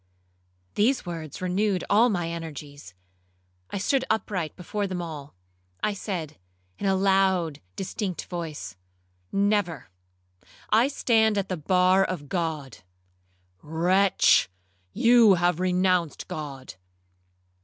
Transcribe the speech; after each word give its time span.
Those 0.73 1.05
words 1.05 1.43
renewed 1.43 1.83
all 1.87 2.09
my 2.09 2.27
energies. 2.29 2.95
I 3.69 3.77
stood 3.77 4.03
upright 4.09 4.55
before 4.55 4.87
them 4.87 4.99
all. 4.99 5.35
I 5.83 5.93
said, 5.93 6.39
in 6.79 6.87
a 6.87 6.95
loud 6.95 7.61
distinct 7.75 8.25
voice, 8.25 8.75
'Never—I 9.31 10.87
stand 10.87 11.37
at 11.37 11.49
the 11.49 11.57
bar 11.57 12.03
of 12.03 12.29
God.' 12.29 12.79
'Wretch! 13.61 14.49
you 14.91 15.35
have 15.35 15.59
renounced 15.59 16.27
God.' 16.27 16.73